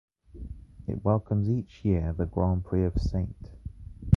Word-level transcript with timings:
It 0.87 1.05
welcomes 1.05 1.47
each 1.47 1.85
year 1.85 2.11
the 2.11 2.25
Grand 2.25 2.65
Prix 2.65 2.85
of 2.85 2.99
St. 2.99 3.51